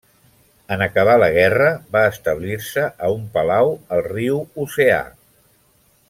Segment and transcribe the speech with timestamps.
[0.75, 1.67] En acabar la guerra
[1.97, 5.03] va establir-se a un palau al riu Oceà.